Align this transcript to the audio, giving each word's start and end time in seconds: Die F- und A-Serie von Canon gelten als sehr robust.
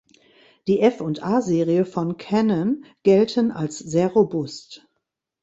Die 0.67 0.79
F- 0.81 0.99
und 1.01 1.21
A-Serie 1.21 1.85
von 1.85 2.17
Canon 2.17 2.85
gelten 3.03 3.51
als 3.51 3.77
sehr 3.77 4.07
robust. 4.11 4.87